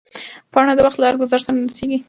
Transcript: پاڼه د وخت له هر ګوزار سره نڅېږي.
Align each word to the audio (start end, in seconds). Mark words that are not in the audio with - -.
پاڼه 0.51 0.73
د 0.75 0.79
وخت 0.85 0.97
له 0.99 1.05
هر 1.09 1.15
ګوزار 1.21 1.41
سره 1.45 1.57
نڅېږي. 1.65 1.97